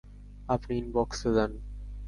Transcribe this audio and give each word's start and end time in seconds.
আপনি 0.49 0.73
ইনবক্সে 0.77 1.29
দেন। 1.35 1.51